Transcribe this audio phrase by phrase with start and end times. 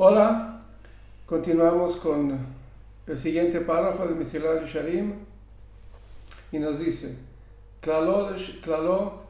[0.00, 0.60] Hola,
[1.26, 2.38] continuamos con
[3.04, 5.14] el siguiente párrafo del Misilat Sharim
[6.52, 7.18] y nos dice,
[7.80, 8.36] Klalo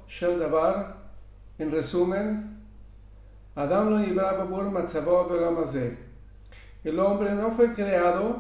[0.06, 0.94] Shel Davar,
[1.58, 2.58] en resumen,
[3.54, 3.98] Adam lo
[6.84, 8.36] El hombre no fue creado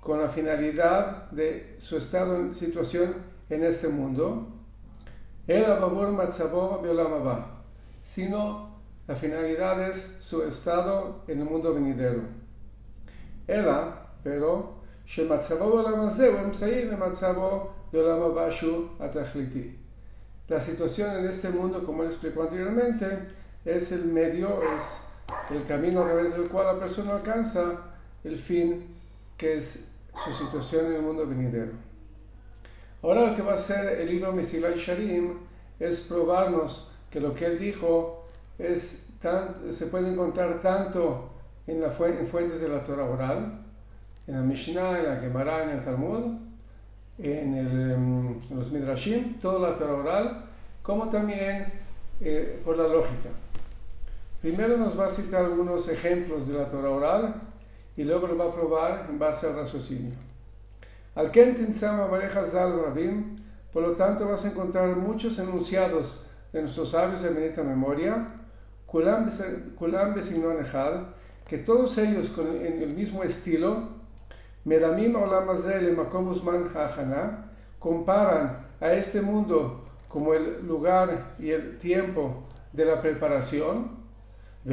[0.00, 3.14] con la finalidad de su estado en situación
[3.48, 4.48] en este mundo,
[5.46, 6.82] el babur matzavo
[8.02, 8.67] sino
[9.08, 12.20] la finalidad es su estado en el mundo venidero.
[13.46, 14.82] Ela, pero,
[20.48, 23.18] la situación en este mundo, como él explicó anteriormente,
[23.64, 25.00] es el medio, es
[25.50, 27.78] el camino a través del cual la persona alcanza
[28.24, 28.94] el fin
[29.38, 29.84] que es
[30.22, 31.72] su situación en el mundo venidero.
[33.02, 35.38] Ahora lo que va a hacer el libro Mesilai Sharim
[35.80, 38.26] es probarnos que lo que él dijo
[38.58, 39.07] es
[39.70, 41.30] se puede encontrar tanto
[41.66, 43.60] en, la en fuentes de la Torah oral,
[44.26, 46.36] en la Mishnah, en la Gemara, en el Talmud,
[47.18, 50.44] en, em, los Midrashim, toda la Torah oral,
[50.82, 51.72] como también
[52.20, 53.30] eh, por la lógica.
[54.40, 57.34] Primero nos va a citar algunos ejemplos de la Torah oral
[57.96, 60.14] y luego lo va a probar en base al raciocinio.
[61.16, 61.32] Al
[61.74, 62.08] Sama
[62.46, 63.36] Zal Rabim,
[63.72, 68.28] por lo tanto vas a encontrar muchos enunciados de nuestros sabios de bendita memoria,
[68.88, 69.28] Kulam
[71.46, 73.90] que todos ellos en el mismo estilo,
[74.64, 82.86] Medamim Olamazel Makomusman Hachana, comparan a este mundo como el lugar y el tiempo de
[82.86, 83.98] la preparación,
[84.64, 84.72] y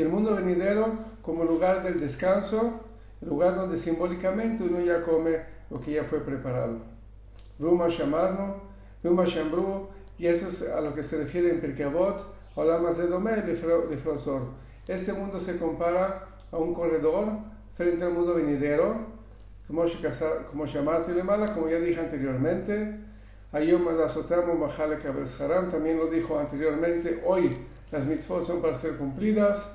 [0.00, 2.80] el mundo venidero como lugar del descanso,
[3.20, 5.38] lugar donde simbólicamente uno ya come
[5.70, 6.78] lo que ya fue preparado.
[7.58, 8.56] Ruma Shamarno,
[9.02, 9.88] Ruma Shambru,
[10.20, 12.26] y eso es a lo que se refiere en Pirkei Avot,
[12.78, 14.42] más de Domé de Frosor.
[14.86, 17.26] Este mundo se compara a un corredor
[17.74, 18.96] frente al mundo venidero,
[19.66, 19.84] como,
[20.50, 20.66] como
[21.24, 23.00] mala, como ya dije anteriormente.
[23.50, 23.86] Ayom
[25.70, 27.56] también lo dijo anteriormente, hoy
[27.90, 29.74] las mitzvot son para ser cumplidas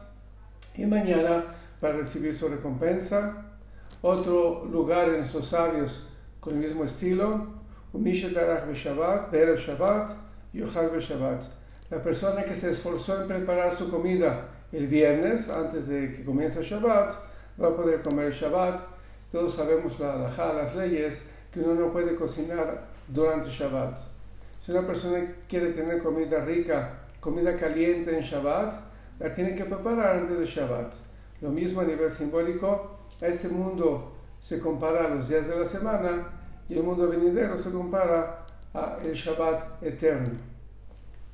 [0.75, 3.57] y mañana para recibir su recompensa.
[4.03, 6.07] Otro lugar en sus sabios
[6.39, 7.47] con el mismo estilo,
[8.75, 10.25] Shabbat, Shabbat,
[10.63, 11.43] Shabbat.
[11.89, 16.63] La persona que se esforzó en preparar su comida el viernes, antes de que comience
[16.63, 17.13] Shabbat,
[17.61, 18.81] va a poder comer Shabbat.
[19.31, 23.99] Todos sabemos la las leyes, que uno no puede cocinar durante Shabbat.
[24.59, 28.73] Si una persona quiere tener comida rica, comida caliente en Shabbat,
[29.19, 30.95] la tiene que preparar antes de Shabbat.
[31.41, 36.27] Lo mismo a nivel simbólico, este mundo se compara a los días de la semana
[36.67, 38.45] y el mundo venidero se compara
[39.03, 40.31] el Shabbat eterno.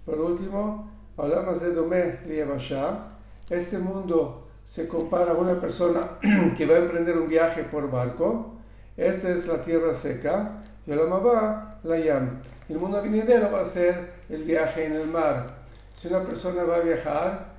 [0.06, 3.08] Por último, hablamos de Domé Lievasha.
[3.50, 6.02] Este mundo se compara a una persona
[6.58, 8.58] que va a emprender un viaje por barco.
[8.96, 10.64] Esta es la tierra seca.
[10.86, 12.42] Y va la Yam.
[12.70, 15.62] El mundo venidero va a ser el viaje en el mar.
[15.96, 17.54] Si una persona va a viajar,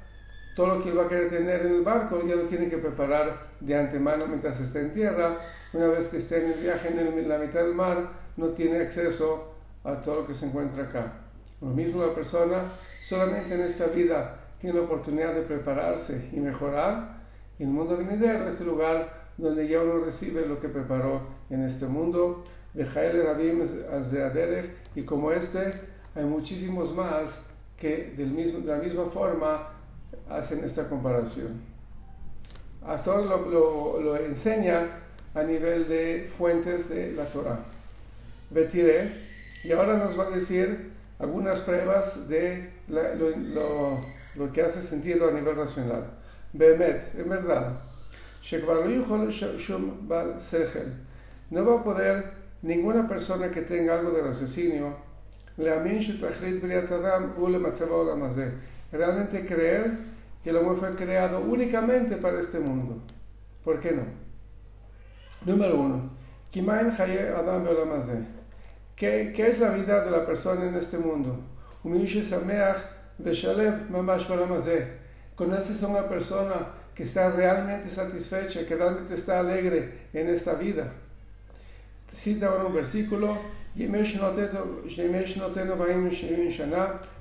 [0.57, 3.49] todo lo que va a querer tener en el barco ya lo tiene que preparar
[3.61, 5.39] de antemano mientras esté en tierra.
[5.73, 9.52] Una vez que esté en el viaje en la mitad del mar, no tiene acceso
[9.85, 11.13] a todo lo que se encuentra acá.
[11.61, 17.23] Lo mismo la persona solamente en esta vida tiene la oportunidad de prepararse y mejorar.
[17.59, 21.63] Y el mundo venidero es el lugar donde ya uno recibe lo que preparó en
[21.63, 22.45] este mundo.
[24.95, 25.73] Y como este
[26.15, 27.39] hay muchísimos más
[27.77, 29.69] que del mismo, de la misma forma
[30.29, 31.61] hacen esta comparación.
[32.87, 34.91] Hasta ahora lo, lo, enseña
[35.35, 37.61] a nivel de fuentes de la Torah.
[38.51, 39.32] Betiré,
[39.65, 44.01] y ahora nos va a decir algunas pruebas de lo,
[44.37, 46.05] lo, que hace sentido a nivel racional.
[46.53, 47.81] Behemet, en verdad,
[51.51, 54.97] no va a poder ninguna persona que tenga algo de raciocinio
[58.91, 59.99] realmente creer
[60.43, 63.01] que el hombre fue creado únicamente para este mundo.
[63.63, 64.03] ¿Por qué no?
[65.45, 66.11] Número uno,
[69.03, 71.37] ¿Qué, ¿Qué, es la vida de la persona en este mundo?
[71.83, 72.33] Conoces
[75.83, 76.55] a una persona
[76.95, 80.93] que está realmente satisfecha, que realmente está alegre en esta vida.
[82.13, 83.39] Cita ahora un versículo,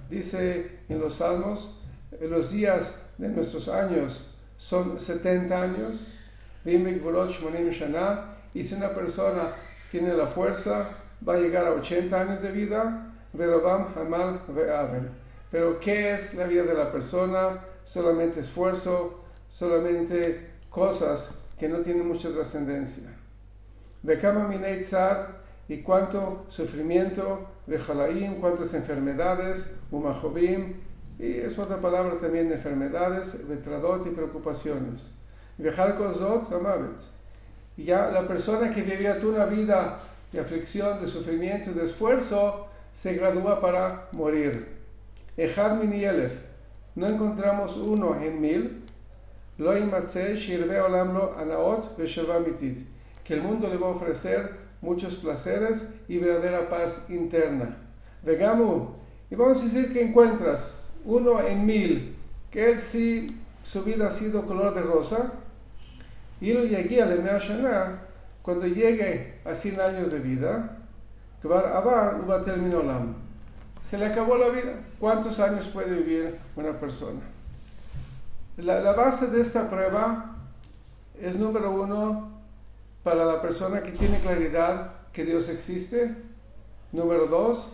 [0.08, 1.82] dice en los Salmos,
[2.22, 6.14] los días de nuestros años son 70 años,
[8.54, 9.48] y si una persona
[9.90, 13.14] tiene la fuerza, va a llegar a 80 años de vida,
[13.96, 15.12] Hamal.
[15.50, 17.60] Pero ¿qué es la vida de la persona?
[17.84, 23.10] Solamente esfuerzo, solamente cosas que no tienen mucha trascendencia.
[24.02, 24.50] De Kama
[25.68, 27.78] y cuánto sufrimiento, de
[28.40, 30.74] cuántas enfermedades, Umajobim,
[31.20, 35.14] y es otra palabra también de enfermedades, Betradot y preocupaciones.
[35.58, 36.14] Viajar con
[37.84, 40.00] ya la persona que vivía toda una vida
[40.32, 44.68] de aflicción, de sufrimiento, de esfuerzo, se gradúa para morir.
[45.38, 46.34] Ejad Elef,
[46.96, 48.84] no encontramos uno en mil,
[49.58, 52.88] lo shirve olamlo anaot mitit,
[53.24, 54.52] que el mundo le va a ofrecer
[54.82, 57.78] muchos placeres y verdadera paz interna.
[58.24, 58.96] Vegamu,
[59.30, 62.16] y vamos a decir que encuentras uno en mil,
[62.50, 63.28] que él sí,
[63.64, 65.34] su vida ha sido color de rosa,
[66.40, 67.06] y lo llegué a
[68.42, 70.78] cuando llegue a 100 años de vida,
[73.82, 74.74] se le acabó la vida.
[75.00, 77.22] ¿Cuántos años puede vivir una persona?
[78.58, 80.36] La, la, base de esta prueba
[81.20, 82.30] es número uno
[83.04, 86.16] para la persona que tiene claridad que Dios existe.
[86.92, 87.72] Número dos,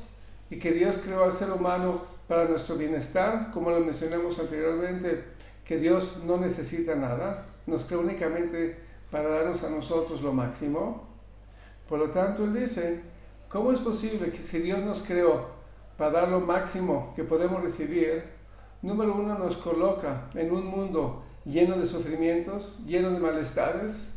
[0.49, 5.23] y que Dios creó al ser humano para nuestro bienestar, como lo mencionamos anteriormente,
[5.65, 8.77] que Dios no necesita nada, nos creó únicamente
[9.11, 11.07] para darnos a nosotros lo máximo.
[11.87, 13.01] Por lo tanto, Él dice,
[13.49, 15.47] ¿cómo es posible que si Dios nos creó
[15.97, 18.23] para dar lo máximo que podemos recibir,
[18.81, 24.09] número uno nos coloca en un mundo lleno de sufrimientos, lleno de malestares?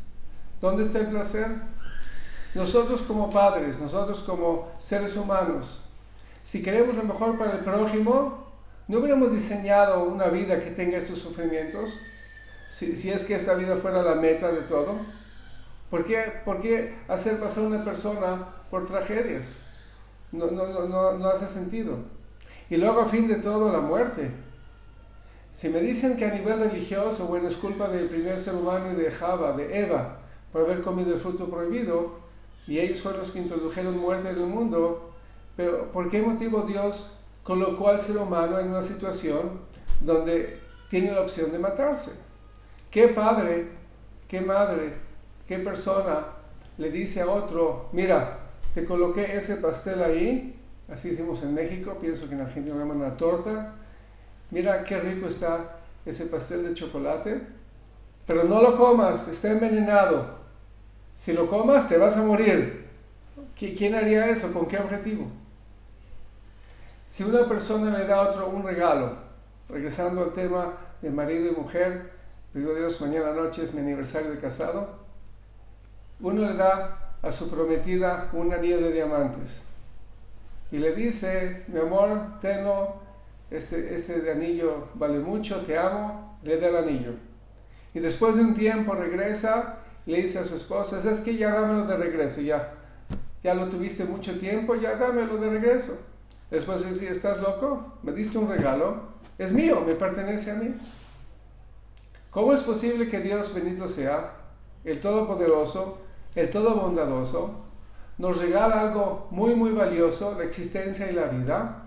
[0.59, 1.47] ¿Dónde está el placer?
[2.53, 5.81] Nosotros como padres, nosotros como seres humanos,
[6.43, 8.45] si queremos lo mejor para el prójimo,
[8.87, 11.97] ¿no hubiéramos diseñado una vida que tenga estos sufrimientos?
[12.71, 14.95] Si, es que esta vida fuera la meta de todo.
[15.89, 19.57] ¿Por qué, ¿Por qué hacer pasar una persona por tragedias?
[20.31, 21.97] No, no, no, no, hace sentido.
[22.69, 24.31] Y luego, a fin de todo, la muerte.
[25.51, 28.95] Si me dicen que a nivel religioso, bueno, es culpa del primer ser humano y
[28.95, 30.19] de Java, de Eva,
[30.53, 32.21] por haber comido el fruto prohibido,
[32.67, 35.13] y ellos fueron los que introdujeron muerte en el mundo,
[35.57, 39.59] pero ¿por qué motivo Dios colocó al ser humano en una situación
[39.99, 40.57] donde
[40.89, 42.30] tiene la opción de matarse?
[42.91, 43.67] ¿Qué padre,
[44.27, 44.93] qué madre,
[45.47, 46.25] qué persona
[46.77, 48.39] le dice a otro, mira,
[48.73, 50.59] te coloqué ese pastel ahí,
[50.91, 53.75] así hicimos en México, pienso que en Argentina lo llaman una torta,
[54.49, 57.41] mira qué rico está ese pastel de chocolate,
[58.27, 60.41] pero no lo comas, está envenenado,
[61.15, 62.81] si lo comas te vas a morir.
[63.57, 64.51] ¿Quién haría eso?
[64.51, 65.27] ¿Con qué objetivo?
[67.07, 69.15] Si una persona le da a otro un regalo,
[69.69, 72.20] regresando al tema de marido y mujer,
[72.53, 74.99] digo Dios, mañana noche es mi aniversario de casado,
[76.19, 79.61] uno le da a su prometida un anillo de diamantes
[80.71, 83.01] y le dice, mi amor, tengo,
[83.49, 87.13] este, este anillo vale mucho, te amo, le da el anillo.
[87.93, 91.85] Y después de un tiempo regresa le dice a su esposa, es que ya dámelo
[91.85, 92.73] de regreso, ya.
[93.43, 95.97] Ya lo tuviste mucho tiempo, ya dámelo de regreso.
[96.49, 97.97] Después dice, ¿estás loco?
[98.03, 99.03] Me diste un regalo,
[99.37, 100.75] es mío, me pertenece a mí.
[102.31, 104.35] ¿Cómo es posible que Dios bendito sea,
[104.85, 105.99] el Todopoderoso,
[106.33, 107.59] el Todo Bondadoso,
[108.17, 111.83] nos regala algo muy, muy valioso, la existencia y la vida,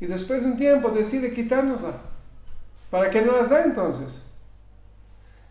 [0.00, 1.92] y después de un tiempo decide quitárnosla?
[2.90, 4.24] ¿Para qué no las da entonces?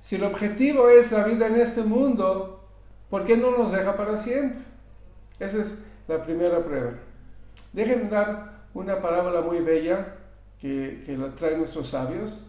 [0.02, 2.68] Si el objetivo es la vida en este mundo,
[3.10, 4.60] ¿por qué no nos deja para siempre?
[5.40, 6.92] Esa es la primera prueba.
[7.72, 10.16] Déjenme dar una parábola muy bella
[10.60, 12.46] que, que la traen nuestros sabios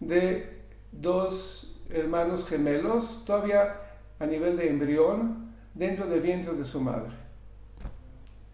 [0.00, 0.55] de
[1.00, 3.80] dos hermanos gemelos, todavía
[4.18, 7.12] a nivel de embrión, dentro del vientre de su madre.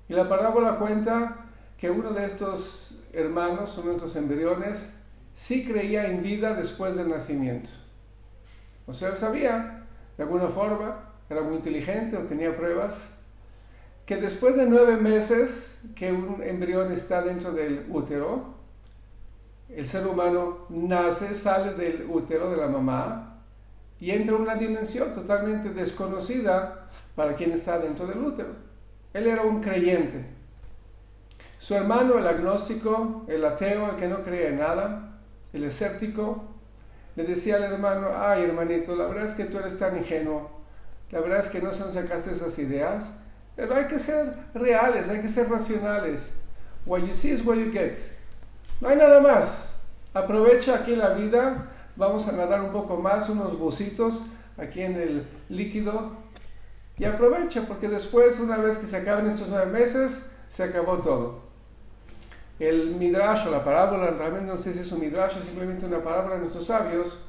[0.08, 1.46] Y la parábola cuenta
[1.78, 4.92] que uno de estos hermanos, uno de estos embriones,
[5.34, 7.70] sí creía en vida después del nacimiento.
[8.86, 13.08] O sea, él sabía, de alguna forma, era muy inteligente o tenía pruebas,
[14.04, 18.54] que después de nueve meses que un embrión está dentro del útero,
[19.76, 23.40] el ser humano nace, sale del útero de la mamá
[23.98, 28.50] y entra en una dimensión totalmente desconocida para quien está dentro del útero.
[29.14, 30.24] Él era un creyente.
[31.58, 35.20] Su hermano, el agnóstico, el ateo, el que no creía en nada,
[35.52, 36.42] el escéptico,
[37.14, 40.50] le decía al hermano, ay hermanito, la verdad es que tú eres tan ingenuo,
[41.10, 43.12] la verdad es que no se nos sacaste esas ideas,
[43.54, 46.32] pero hay que ser reales, hay que ser racionales.
[46.86, 47.98] What you see is what you get.
[48.82, 49.80] No hay nada más.
[50.12, 54.22] Aprovecha aquí la vida, vamos a nadar un poco más, unos bocitos
[54.58, 56.10] aquí en el líquido
[56.98, 61.42] y aprovecha porque después, una vez que se acaben estos nueve meses, se acabó todo.
[62.58, 66.02] el midrash o la parábola, realmente no sé si es un midrash, es simplemente una
[66.02, 67.24] parábola de nuestros sabios,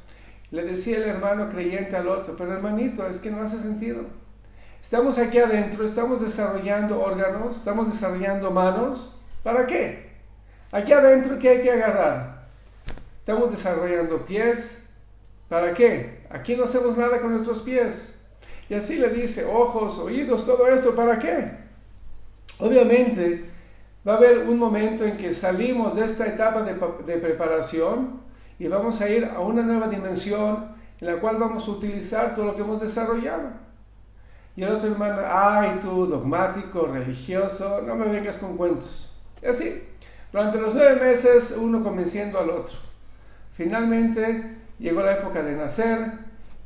[0.49, 4.05] le decía el hermano creyente al otro, pero hermanito, es que no hace sentido.
[4.81, 10.12] Estamos aquí adentro, estamos desarrollando órganos, estamos desarrollando manos, ¿para qué?
[10.73, 12.47] Aquí adentro, ¿qué hay que agarrar?
[13.19, 14.83] Estamos desarrollando pies,
[15.47, 16.25] ¿para qué?
[16.31, 18.11] Aquí no hacemos nada con nuestros pies.
[18.67, 21.51] Y así le dice, ojos, oídos, todo esto, ¿para qué?
[22.57, 23.45] Obviamente,
[24.07, 28.21] va a haber un momento en que salimos de esta etapa de, preparación
[28.57, 32.45] y vamos a ir a una nueva dimensión en la cual vamos a utilizar todo
[32.45, 33.51] lo que hemos desarrollado.
[34.55, 39.15] Y el otro hermano, ay tú, dogmático, religioso, no me vengas con cuentos.
[39.47, 39.83] Así,
[40.33, 42.75] durante los nueve meses, uno convenciendo al otro.
[43.51, 46.11] Finalmente llegó la época de nacer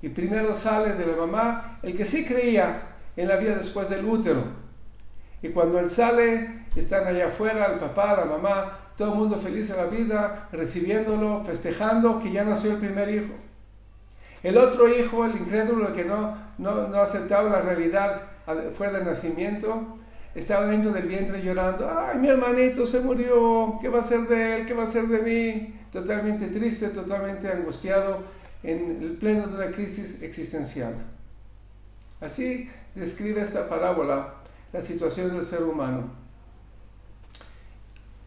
[0.01, 2.81] y primero sale de la mamá el que sí creía
[3.17, 4.43] en la vida después del útero.
[5.41, 9.67] Y cuando él sale, están allá afuera el papá, la mamá, todo el mundo feliz
[9.67, 13.33] de la vida, recibiéndolo, festejando que ya nació el primer hijo.
[14.43, 18.21] El otro hijo, el incrédulo, el que no, no, no aceptaba la realidad
[18.73, 19.97] fuera del nacimiento,
[20.37, 24.57] estaba dentro del vientre llorando, ay, mi hermanito se murió, ¿qué va a ser de
[24.57, 24.65] él?
[24.67, 25.73] ¿Qué va a ser de mí?
[25.91, 28.19] Totalmente triste, totalmente angustiado,
[28.61, 30.93] en el pleno de una crisis existencial.
[32.21, 34.35] Así describe esta parábola
[34.71, 36.11] la situación del ser humano.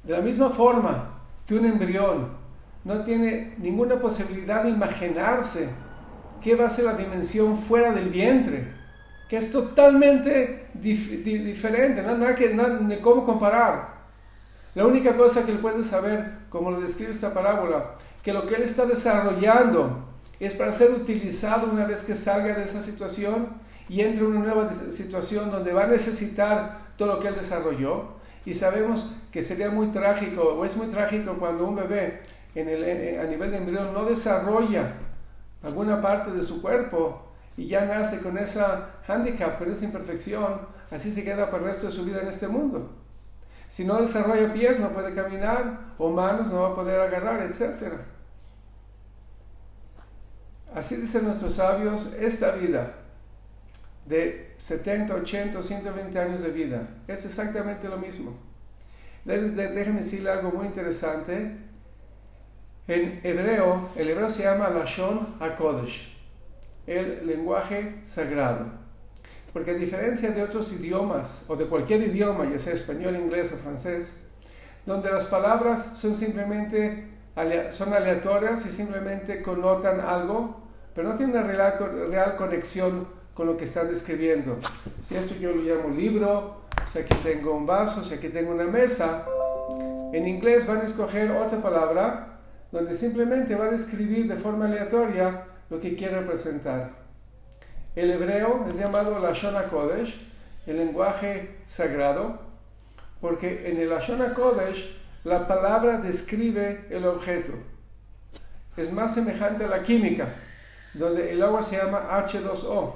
[0.02, 2.28] De la misma forma que un embrión
[2.82, 5.68] no tiene ninguna posibilidad de imaginarse
[6.42, 8.79] qué va a ser la dimensión fuera del vientre,
[9.30, 14.00] que es totalmente diferente, no hay que, ni cómo comparar.
[14.74, 17.92] La única cosa que él puede saber, como lo describe esta parábola,
[18.24, 20.04] que lo que él está desarrollando
[20.40, 23.50] es para ser utilizado una vez que salga de esa situación
[23.88, 28.14] y entre en una nueva situación donde va a necesitar todo lo que él desarrolló.
[28.44, 32.22] Y sabemos que sería muy trágico, o es muy trágico cuando un bebé
[32.56, 34.94] en el, a nivel de embrión no desarrolla
[35.62, 41.10] alguna parte de su cuerpo y ya nace con esa handicap, con esa imperfección, así
[41.10, 42.90] se queda para el resto de su vida en este mundo.
[43.68, 47.98] Si no desarrolla pies, no puede caminar, o manos, no va a poder agarrar, etc.
[50.74, 52.94] Así dicen nuestros sabios, esta vida
[54.06, 58.36] de 70, 80, 120 años de vida es exactamente lo mismo.
[59.24, 61.56] Déjenme decirle algo muy interesante.
[62.88, 66.12] En hebreo, el hebreo se llama Lashon HaKodesh,
[66.86, 68.66] el lenguaje sagrado.
[69.52, 73.56] Porque a diferencia de otros idiomas, o de cualquier idioma, ya sea español, inglés o
[73.56, 74.14] francés,
[74.86, 77.10] donde las palabras son simplemente
[77.70, 80.60] son aleatorias y simplemente connotan algo,
[80.94, 84.58] pero no tienen una real, conexión con lo que están describiendo.
[85.00, 88.64] Si esto yo lo llamo libro, si aquí tengo un vaso, si aquí tengo una
[88.64, 89.24] mesa,
[90.12, 92.40] en inglés van a escoger otra palabra
[92.72, 96.90] donde simplemente van a describir de forma aleatoria lo que quiere representar.
[97.96, 100.20] El hebreo es llamado Lashon Kodesh,
[100.66, 102.40] el lenguaje sagrado,
[103.20, 107.52] porque en el Lashon Kodesh la palabra describe el objeto.
[108.76, 110.34] Es más semejante a la química,
[110.94, 112.94] donde el agua se llama H2O,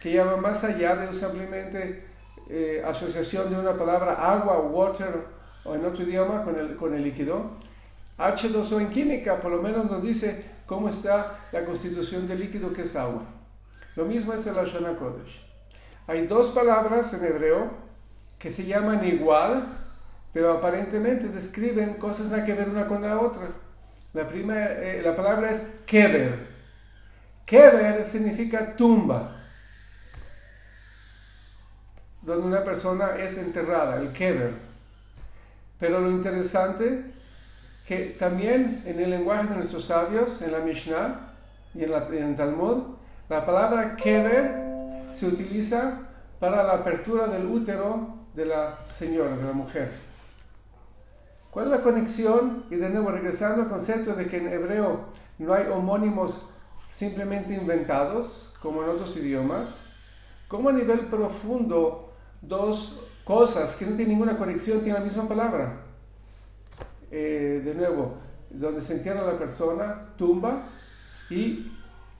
[0.00, 2.04] que llama más allá de simplemente
[2.48, 7.02] eh, asociación de una palabra agua, water, o en otro idioma con el, con el
[7.02, 7.52] líquido.
[8.18, 12.82] H2O en química por lo menos nos dice cómo está la constitución del líquido que
[12.82, 13.22] es agua.
[13.96, 15.42] Lo mismo es el Lashon Kodesh.
[16.06, 17.70] Hay dos palabras en hebreo
[18.38, 19.66] que se llaman igual,
[20.32, 23.48] pero aparentemente describen cosas nada que ver una con la otra.
[24.12, 26.46] La, primera, eh, la palabra es kever.
[27.46, 29.36] Kever significa tumba
[32.20, 34.52] donde una persona es enterrada, el kever.
[35.78, 37.17] Pero lo interesante
[37.88, 41.32] que también en el lenguaje de nuestros sabios, en la Mishnah
[41.74, 42.82] y en, el Talmud,
[43.30, 46.00] la palabra kever se utiliza
[46.38, 49.90] para la apertura del útero de la señora, de la mujer.
[51.50, 52.64] ¿Cuál es la conexión?
[52.70, 55.06] Y de nuevo, regresando al concepto de que en hebreo
[55.38, 56.52] no hay homónimos
[56.90, 59.80] simplemente inventados, como en otros idiomas,
[60.46, 65.87] ¿cómo a nivel profundo dos cosas que no tienen ninguna conexión tienen la misma palabra.
[67.10, 68.16] Eh, de nuevo,
[68.50, 70.64] donde se entierra la persona, tumba,
[71.30, 71.72] y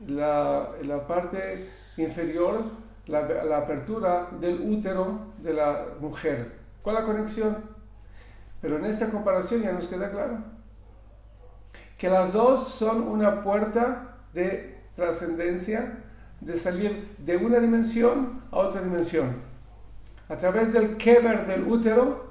[0.07, 0.71] la,
[1.07, 2.64] parte inferior,
[3.07, 6.52] la, apertura del útero de la mujer.
[6.83, 7.57] ¿Cuál es la conexión?
[8.61, 10.38] Pero en esta comparación ya nos queda claro
[11.99, 16.04] que las dos son una puerta de trascendencia,
[16.40, 19.49] de salir de una dimensión a otra dimensión
[20.28, 22.28] a través del kever del útero,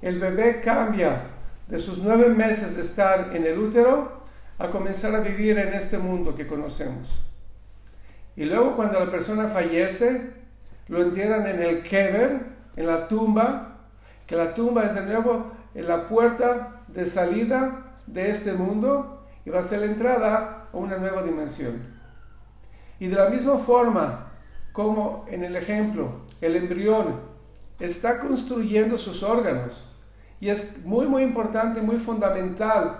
[0.00, 1.33] el bebé cambia
[1.68, 4.24] de sus nueve meses de estar en el útero
[4.58, 7.24] a comenzar a vivir en este mundo que conocemos.
[8.36, 10.32] Y luego cuando la persona fallece,
[10.88, 12.40] lo entierran en el kever,
[12.76, 13.78] en la tumba,
[14.26, 19.50] que la tumba es de nuevo en la puerta de salida de este mundo y
[19.50, 21.94] va a ser la entrada a una nueva dimensión.
[22.98, 24.32] Y de la misma forma
[24.72, 27.20] como en el ejemplo, el embrión
[27.78, 29.88] está construyendo sus órganos
[30.40, 32.98] y es muy muy importante, muy fundamental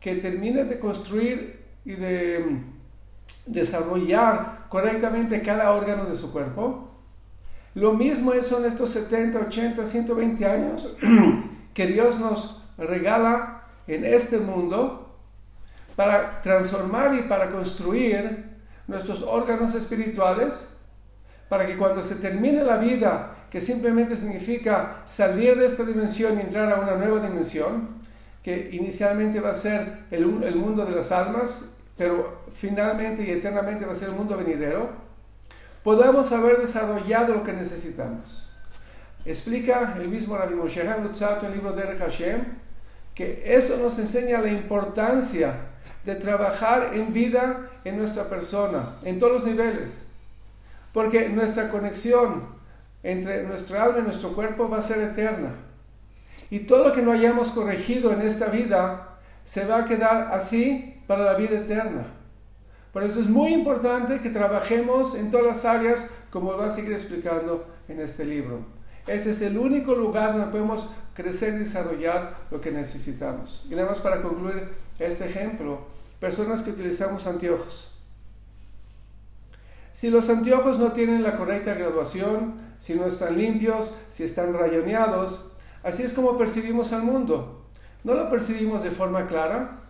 [0.00, 6.90] que termine de construir y de mm, desarrollar correctamente cada órgano de su cuerpo.
[7.74, 10.94] Lo mismo son estos 70, 80, 120 años
[11.74, 15.16] que Dios nos regala en este mundo
[15.96, 18.50] para transformar y para construir
[18.86, 20.68] nuestros órganos espirituales,
[21.48, 26.42] para que cuando se termine la vida, que simplemente significa salir de esta dimensión y
[26.42, 28.02] entrar a una nueva dimensión,
[28.42, 33.92] que inicialmente va a ser el, mundo de las almas, pero finalmente y eternamente va
[33.92, 34.90] a ser el mundo venidero,
[35.82, 38.50] podamos haber desarrollado lo que necesitamos.
[39.24, 42.64] Explica el mismo Rabbi Moshe Lutzato en el libro de Hashem
[43.14, 45.54] que eso nos enseña la importancia
[46.04, 50.06] de trabajar en vida en nuestra persona, en todos los niveles.
[50.94, 52.46] Porque nuestra conexión
[53.02, 55.56] entre nuestra alma y nuestro cuerpo va a ser eterna.
[56.48, 61.02] Y todo lo que no hayamos corregido en esta vida se va a quedar así
[61.06, 62.06] para la vida eterna.
[62.92, 66.92] Por eso es muy importante que trabajemos en todas las áreas, como va a seguir
[66.92, 68.60] explicando en este libro.
[69.06, 73.66] Este es el único lugar donde podemos crecer y desarrollar lo que necesitamos.
[73.68, 75.80] Y nada más para concluir este ejemplo,
[76.20, 77.93] personas que utilizamos anteojos.
[79.94, 85.52] Si los anteojos no tienen la correcta graduación, si no están limpios, si están rayoneados,
[85.84, 87.62] así es como percibimos al mundo.
[88.02, 89.82] No lo percibimos de forma clara,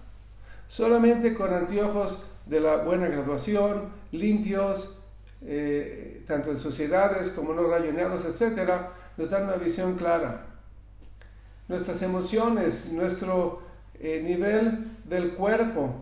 [0.68, 4.94] solamente con anteojos de la buena graduación, limpios,
[5.40, 8.72] eh, tanto en sociedades como no rayoneados, etc.,
[9.16, 10.48] nos dan una visión clara.
[11.66, 13.62] Nuestras emociones, nuestro
[13.98, 15.94] eh, nivel del cuerpo,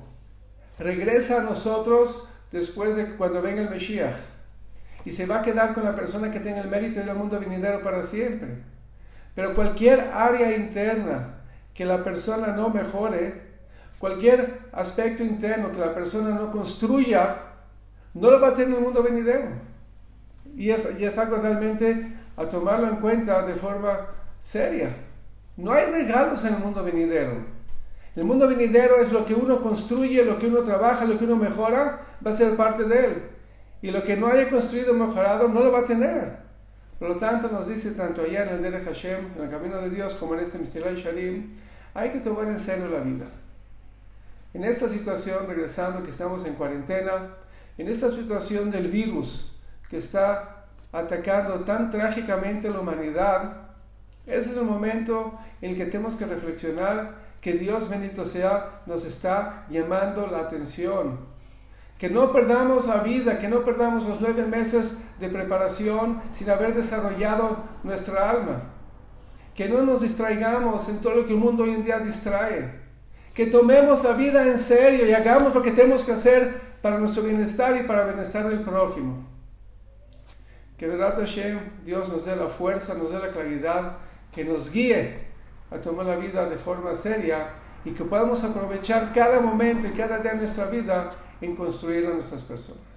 [0.80, 4.14] regresa a nosotros después de cuando venga el Mesías
[5.04, 7.82] y se va a quedar con la persona que tenga el mérito del mundo venidero
[7.82, 8.48] para siempre.
[9.34, 11.34] Pero cualquier área interna
[11.74, 13.40] que la persona no mejore,
[13.98, 17.36] cualquier aspecto interno que la persona no construya,
[18.14, 19.48] no lo va a tener en el mundo venidero.
[20.54, 24.06] Y es, y es algo realmente a tomarlo en cuenta de forma
[24.38, 24.94] seria.
[25.56, 27.61] No hay regalos en el mundo venidero.
[28.14, 31.36] El mundo venidero es lo que uno construye, lo que uno trabaja, lo que uno
[31.36, 33.22] mejora, va a ser parte de él.
[33.80, 36.36] Y lo que no haya construido mejorado no lo va a tener.
[36.98, 39.90] Por lo tanto, nos dice tanto allá en el Dere Hashem, en el camino de
[39.90, 41.54] Dios, como en este Mistiray Shalim,
[41.94, 43.26] hay que tomar en serio la vida.
[44.54, 47.28] En esta situación, regresando que estamos en cuarentena,
[47.78, 49.50] en esta situación del virus
[49.88, 53.56] que está atacando tan trágicamente a la humanidad,
[54.26, 59.04] ese es el momento en el que tenemos que reflexionar que Dios bendito sea nos
[59.04, 61.18] está llamando la atención.
[61.98, 66.72] Que no perdamos la vida, que no perdamos los nueve meses de preparación sin haber
[66.72, 68.62] desarrollado nuestra alma.
[69.56, 72.80] Que no nos distraigamos en todo lo que el mundo hoy en día distrae.
[73.34, 77.24] Que tomemos la vida en serio y hagamos lo que tenemos que hacer para nuestro
[77.24, 79.26] bienestar y para el bienestar del prójimo.
[80.78, 83.96] Que verdad Hashem, Dios nos dé la fuerza, nos dé la claridad,
[84.30, 85.31] que nos guíe
[85.72, 87.50] a tomar la vida de forma seria
[87.84, 92.10] y que podamos aprovechar cada momento y cada día de nuestra vida en construir a
[92.10, 92.91] nuestras personas.